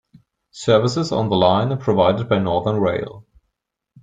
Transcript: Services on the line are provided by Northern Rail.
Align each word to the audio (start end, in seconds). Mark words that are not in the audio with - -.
Services 0.49 1.11
on 1.11 1.29
the 1.29 1.35
line 1.35 1.71
are 1.71 1.77
provided 1.77 2.27
by 2.27 2.39
Northern 2.39 2.77
Rail. 2.79 3.23